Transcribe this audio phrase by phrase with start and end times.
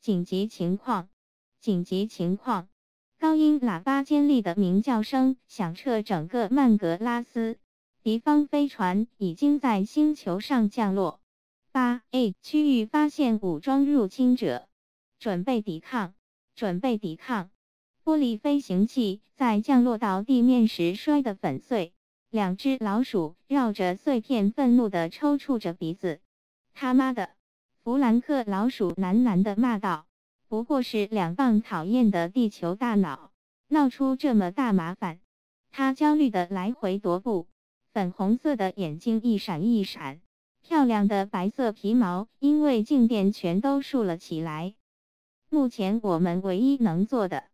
[0.00, 1.08] 紧急情况！
[1.60, 2.68] 紧急情况！”
[3.18, 7.58] 高音喇叭尖利的鸣叫声响彻整个曼格拉斯。
[8.02, 11.20] 敌方飞船已经在星球上降落。
[11.72, 14.68] 八 A 区域发现武装入侵者，
[15.18, 16.14] 准备抵抗，
[16.54, 17.50] 准备抵抗。
[18.04, 21.92] 玻璃飞行器在降落到地面时摔得粉碎。
[22.30, 26.20] 两只老鼠绕着碎片，愤怒地抽搐着鼻子。
[26.72, 27.30] 他妈的！
[27.88, 30.04] 弗兰克老鼠喃喃地骂道。
[30.46, 33.32] 不过是两磅讨厌的地球大脑，
[33.68, 35.20] 闹出这么大麻烦。
[35.70, 37.46] 他焦虑的来回踱步，
[37.94, 40.20] 粉红色的眼睛一闪一闪，
[40.60, 44.74] 漂亮的白色皮毛因为静电全都竖了起来。
[45.48, 47.44] 目前我们唯一能做的，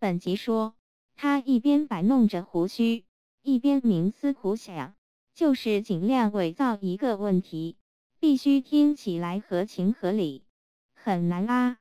[0.00, 0.74] 本吉说。
[1.14, 3.04] 他一边摆弄着胡须，
[3.42, 4.96] 一边冥思苦想，
[5.36, 7.76] 就是尽量伪造一个问题，
[8.24, 10.46] 必须听起来合情合理。
[10.94, 11.76] 很难啊。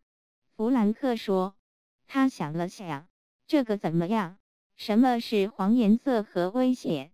[0.58, 1.56] 弗兰克说
[2.06, 3.08] ：“他想了想，
[3.48, 4.38] 这个怎么样？
[4.76, 7.14] 什么是黄颜色和危险？”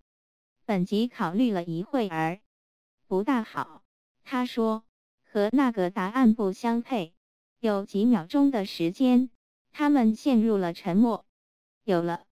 [0.66, 2.40] 本吉考虑了一会儿，
[3.06, 3.84] 不大好。
[4.24, 4.84] 他说
[5.32, 7.14] ：“和那个答案不相配。”
[7.62, 9.30] 有几秒钟的时间，
[9.72, 11.24] 他们陷入了沉默。
[11.84, 12.26] 有了，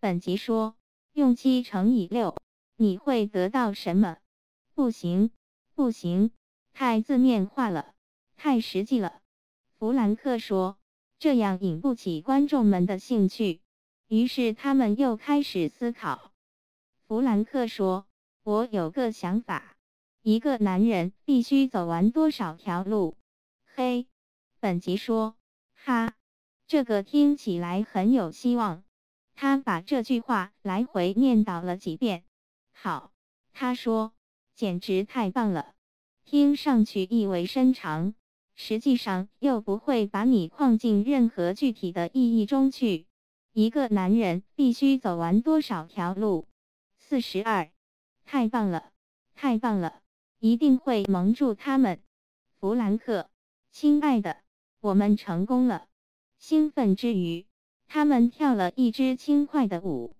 [0.00, 0.74] 本吉说
[1.14, 2.36] ：“用七乘以六，
[2.74, 4.16] 你会得到什么？”
[4.74, 5.30] 不行，
[5.76, 6.32] 不行，
[6.72, 7.94] 太字面化了，
[8.36, 9.20] 太实际了。
[9.78, 10.78] 弗兰克说
[11.18, 13.60] ：“这样引不起观众们的兴趣。”
[14.08, 16.32] 于是他们又开始思考。
[17.06, 18.06] 弗兰克说
[18.42, 19.76] ：“我有个想法，
[20.22, 23.16] 一个男人必须走完多少条路？”
[23.74, 24.08] 嘿，
[24.58, 25.36] 本吉说
[25.74, 26.14] ：“哈，
[26.66, 28.82] 这个听起来很有希望。”
[29.34, 32.24] 他把这句话来回念叨了几遍。
[32.72, 33.12] 好，
[33.52, 34.12] 他说
[34.54, 35.74] ：“简直太棒了，
[36.30, 38.14] 听上去意味深长。”
[38.54, 43.06] 实际上又不会把你框进任何具体的意义中去。
[43.52, 46.46] 一个男人必须走完多少条路？
[46.98, 47.68] 四十二。
[48.24, 48.92] 太棒了，
[49.34, 50.02] 太棒了，
[50.38, 52.00] 一定会蒙住他们。
[52.60, 53.28] 弗兰克，
[53.72, 54.36] 亲爱的，
[54.80, 55.88] 我们成功了。
[56.38, 57.44] 兴奋之余，
[57.88, 60.14] 他们跳了一支轻快的舞。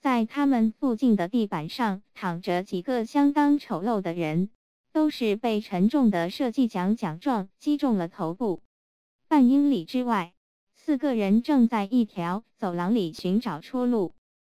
[0.00, 4.50] 在他们附近的地板上躺着几个相当丑陋的人。
[4.98, 8.64] 都是被沉重的设计奖奖状击中了头部。
[9.28, 10.34] 半英里之外，
[10.74, 14.12] 四个人正在一条走廊里寻找出路。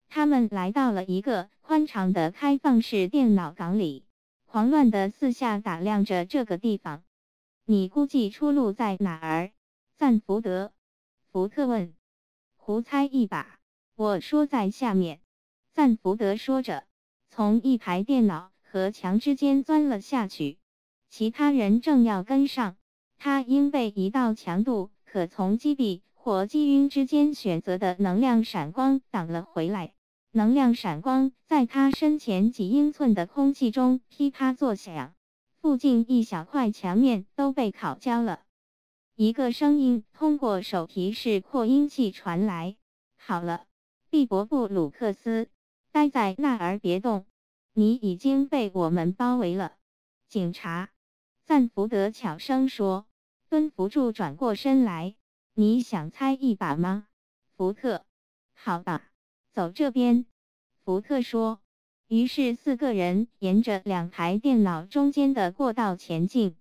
[0.09, 4.05] 他们来到了一个宽敞的开放式电脑港里，
[4.45, 7.05] 慌乱的四下打量着这个地方。
[7.65, 9.53] 你估计出路在哪儿？
[9.97, 10.73] 赞福德，
[11.31, 11.95] 福特问。
[12.57, 13.61] 胡猜一把。
[13.95, 15.21] 我说在下面。
[15.73, 16.83] 赞福德说着，
[17.31, 18.51] 从一排电脑。
[18.73, 20.57] 和墙之间钻了下去，
[21.11, 22.79] 其他人正要跟上，
[23.19, 29.93] 他因被一道强度可从击毙或击晕之间选择的能量闪光挡了回来。
[30.31, 35.13] 能量闪光在他身前几英寸的空气中噼啪作响，
[35.61, 38.41] 附近一小块墙面都被烤焦了。
[39.15, 42.77] 一个声音通过手提式扩音器传来
[43.21, 43.67] ：“好了，
[44.09, 45.51] 毕伯布鲁克斯，
[45.91, 47.27] 待在那儿别动。”
[47.75, 49.73] 你已经被我们包围了，
[50.29, 50.91] 警察。
[51.45, 53.07] 赞福德悄声说。
[53.49, 55.15] 蹲福柱转过身来，
[55.53, 57.07] 你想猜一把吗？
[57.55, 58.07] 福特，
[58.55, 59.11] 好吧，
[59.53, 60.25] 走这边。
[60.85, 61.61] 福特说。
[62.09, 66.57] 于是四个人沿着两台电脑中间的过道前进。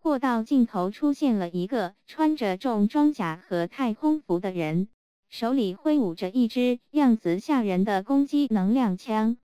[0.00, 4.88] 过道尽头出现了一个穿着重装甲和太空服的人，
[5.28, 9.36] 手里挥舞着一支样子吓人的攻击能量枪。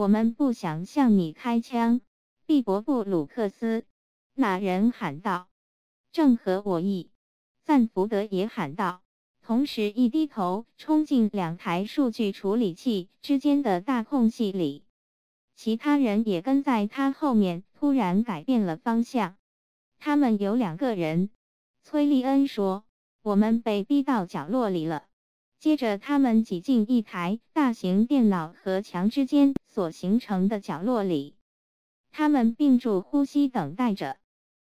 [0.00, 2.00] 我们不想向你开枪，
[2.46, 3.84] 毕伯布鲁克斯。
[4.32, 5.48] 那人喊道
[6.10, 7.10] ：“正合我意。”
[7.64, 9.02] 赞福德也喊道，
[9.42, 14.86] 同时一低头冲进两台数据处理器之间的大空隙里。
[15.54, 19.36] 其他人也跟在他后面，突然改变了方向。
[19.98, 21.28] 他们有两个人，
[21.82, 22.86] 崔利恩说
[23.20, 25.04] ：“我们被逼到角落里了。”
[25.60, 31.36] 接着，他们挤进一台大型电脑和墙之间所形成的角落里。
[32.10, 34.16] 他们屏住呼吸，等待着。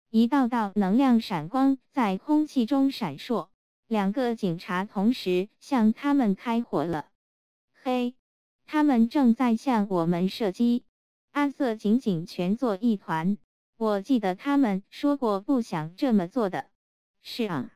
[0.10, 3.50] 一道道能量闪光在空气中闪烁。
[3.88, 7.10] 两个警察同时向他们开火了。
[7.83, 8.16] 嘿，
[8.66, 10.83] 他们正在向我们射击！
[11.31, 13.38] 阿瑟紧紧蜷作一团。
[13.78, 16.72] 我记得他们说过不想这么做的。
[17.22, 17.69] 是啊，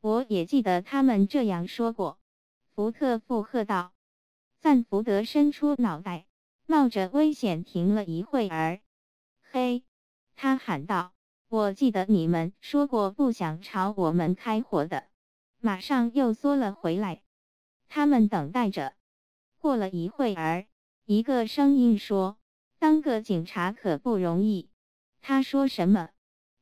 [0.00, 2.18] 我也记得他们这样说过。
[2.78, 3.92] 福特附和道
[4.62, 6.26] ：“赞福德伸出脑袋，
[6.64, 8.78] 冒着危险停了一会儿。
[9.50, 9.82] 嘿，
[10.36, 11.12] 他喊道
[11.50, 15.08] ：‘我记得你们说过不想朝我们开火的。
[15.58, 17.20] 马上又缩了回来。
[17.88, 18.94] 他们等待着。
[19.58, 20.68] 过了一会儿，
[21.04, 22.38] 一个声音说
[22.78, 24.70] ：“当个警察可不容易。”
[25.20, 26.10] 他说什么？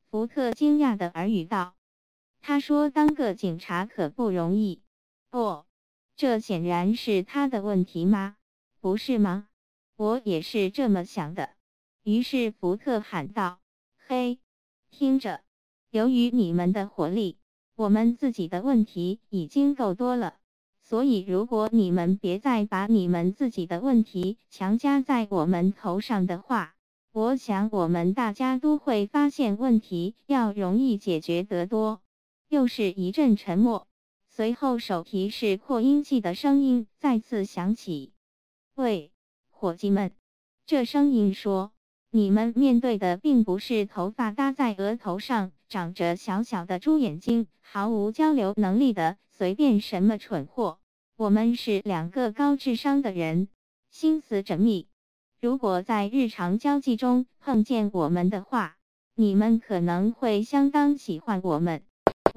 [0.09, 1.75] 福特惊讶的耳语道
[2.41, 4.81] ：“他说当个警察可不容易。”
[5.29, 5.66] 哦，
[6.17, 8.37] 这显然是他的问题吗？
[8.81, 9.49] 不是吗？
[9.95, 11.51] 我也是这么想的。
[12.01, 13.59] 于是福特喊道
[14.07, 14.39] ：“嘿，
[14.89, 15.41] 听着，
[15.91, 17.37] 由于你们的火力。”
[17.77, 20.39] 我们自己的问题已经够多了，
[20.81, 26.73] 所以如果你们别再把你们自己的问题强加在我们头上的话，
[27.11, 32.01] 我想我们大家都会发现问题要容易解决得多。
[32.49, 33.87] 又是一阵沉默，
[34.37, 38.13] 随后手提式扩音器的声音再次响起
[38.77, 39.11] ：“喂，
[39.49, 40.11] 伙计们！”
[40.67, 41.71] 这声音说
[42.13, 50.77] ：“你们面对的并不是头发搭在额头上。”长着小小的猪眼睛、毫无交流能力的随便什么蠢货。
[51.15, 53.47] 我们是两个高智商的人，
[53.89, 54.87] 心思缜密。
[55.41, 58.77] 如果在日常交际中碰见我们的话，
[59.15, 61.81] 你们可能会相当喜欢我们。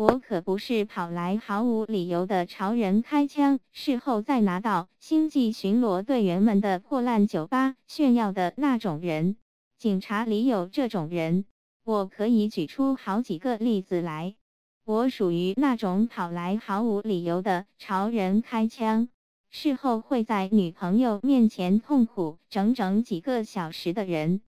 [0.01, 9.37] 我可不是跑来毫无理由的朝人开枪，事后再拿到星际巡逻队员们的破烂酒吧炫耀的那种人。
[9.77, 11.45] 警察里有这种人。
[11.85, 14.37] 我可以举出好几个例子来。
[14.87, 19.11] 我属于那种跑来毫无理由的朝人开枪，
[19.51, 24.41] 事后会在女朋友面前痛苦整整几个小时的人。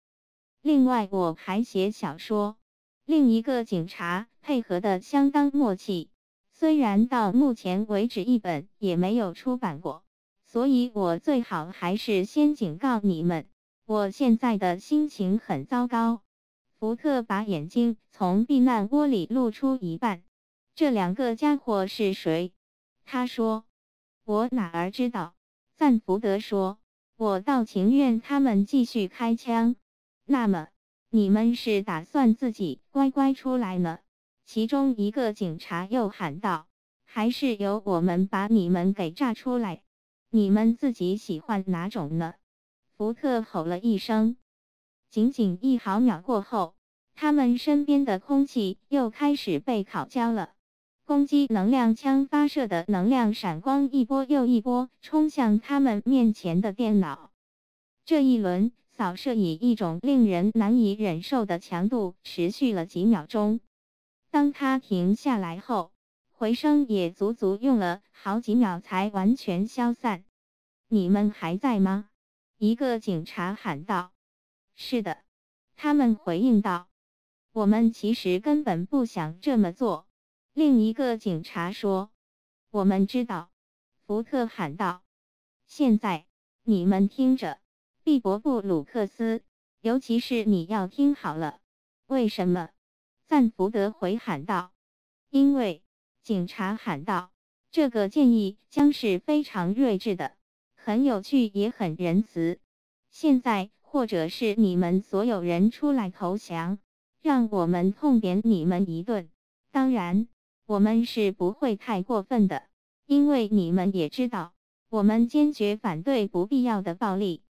[0.63, 2.57] 另外，我还写小说。
[3.05, 6.09] 另一个警察配合的相当默契，
[6.53, 10.05] 虽然到目前为止一本也没有出版过。
[10.45, 13.47] 所以我最好还是先警告你们，
[13.87, 16.21] 我现在的心情很糟糕。
[16.79, 20.23] 福特把眼睛从避难窝里露出一半。
[20.75, 22.53] 这两个家伙是谁？
[23.07, 23.65] 他说
[24.25, 25.35] ：“我哪儿知道？”
[25.75, 26.79] 赞福德说
[27.17, 29.77] ：“我倒情愿他们继续开枪。”
[30.27, 30.69] 那么，
[31.15, 33.99] 你们是打算自己乖乖出来呢？
[34.47, 36.69] 其中一个警察又喊道
[37.05, 39.83] ：“还是由我们把你们给炸出来？
[40.31, 42.33] 你们自己喜欢哪种呢？”
[42.97, 44.39] 福特吼了一声。
[45.11, 46.75] 仅仅一毫秒过后，
[47.15, 50.55] 他们身边的空气又开始被烤焦了。
[51.05, 57.31] 攻击能量枪发射的能量闪光一波又一波冲向他们面前的电脑。
[58.07, 63.61] 这一轮扫射以一种令人难以忍受的强度持续了几秒钟。
[64.31, 65.93] 当它停下来后，
[66.31, 70.25] 回声也足足用了好几秒才完全消散。
[70.89, 72.09] 你们还在吗？
[72.59, 74.13] 一个警察喊道。
[74.75, 75.19] 是的，
[75.75, 76.89] 他们回应道
[77.53, 80.07] ：“我们其实根本不想这么做。”
[80.53, 82.11] 另一个警察说
[82.71, 83.51] ：“我们知道。”
[84.05, 85.03] 福特喊道
[85.67, 86.27] ：“现在
[86.63, 87.59] 你们听着，
[88.05, 89.43] 毕伯布鲁克斯，
[89.81, 91.59] 尤其是你要听好了。”
[92.07, 92.71] 为什么？
[93.27, 94.73] 赞福德回喊道
[95.31, 95.83] ：“因为。”
[96.23, 97.31] 警察喊道
[97.73, 100.37] ：“这个建议将是非常睿智的，
[100.75, 102.59] 很有趣，也很仁慈。
[103.11, 106.79] 现在。”或者是你们所有人出来投降，
[107.21, 109.29] 让我们痛扁你们一顿。
[109.71, 110.29] 当然，
[110.65, 112.63] 我们是不会太过分的，
[113.05, 114.55] 因为你们也知道，
[114.89, 117.43] 我们坚决反对不必要的暴力，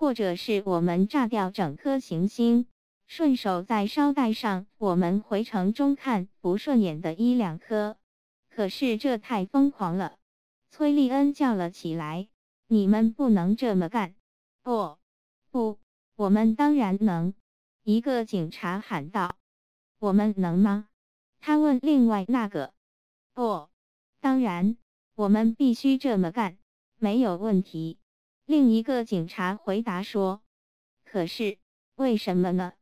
[0.00, 2.66] 或者是我们炸掉整颗行星，
[3.06, 7.98] 顺手再捎带上我们回城中看不顺眼的一两颗。
[8.48, 10.16] 可是这太疯狂了！
[10.70, 12.30] 崔利恩叫了起来
[12.66, 14.14] ：“你们不能这么干！”
[14.64, 14.96] 不，
[15.50, 15.78] 不。
[16.16, 17.34] 我们当然能，
[17.82, 19.36] 一个警察喊道
[20.00, 20.88] ：“我们能吗？”
[21.40, 22.72] 他问另外那个。
[23.34, 23.68] “不，
[24.18, 24.78] 当然，
[25.14, 26.56] 我们必须这么干，
[26.96, 27.98] 没有问题。”
[28.50, 30.42] 另一个警察回答说。
[31.06, 31.58] “可是，
[31.94, 32.72] 为什么呢？”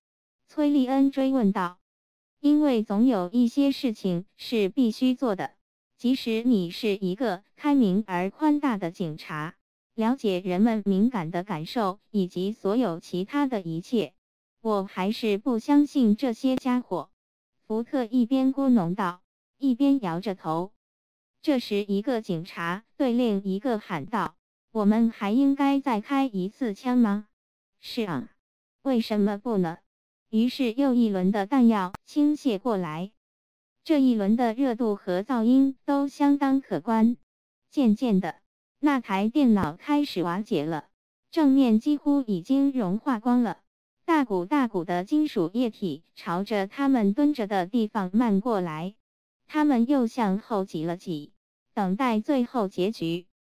[0.48, 1.78] 崔利恩追问道。
[2.40, 5.56] “因为总有一些事情是必须做的，
[5.98, 9.56] 即使你是一个开明而宽大的警察。”
[9.92, 14.14] 了解人们敏感的感受以及所有其他的一切，
[14.62, 17.10] 我还是不相信这些家伙。
[17.66, 19.20] 福特一边咕哝道，
[19.58, 20.72] 一边摇着头。
[21.42, 24.36] 这时，一个警察对另一个喊道
[24.72, 27.26] ：“我们还应该再开一次枪吗
[27.80, 28.28] ？”“是啊，
[28.82, 29.78] 为什么不呢？”
[30.30, 33.12] 于是又一轮的弹药倾泻过来，
[33.82, 37.16] 这一轮的热度和噪音都相当可观。
[37.70, 38.36] 渐渐的。
[38.80, 40.88] 那台电脑开始瓦解了，
[41.30, 43.58] 正面几乎已经融化光了。
[44.04, 48.94] 大股大股的金属液体朝着他们蹲着的地方漫过来。
[49.46, 51.32] 他们又向后挤了挤，
[51.72, 53.27] 等待最后结局。